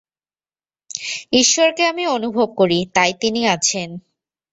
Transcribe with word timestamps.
ঈশ্বরকে 1.31 1.83
আমি 1.83 2.03
অনুভব 2.07 2.49
করি, 2.57 2.79
তাই 2.93 3.11
তিনি 3.19 3.41
আছেন। 3.47 3.89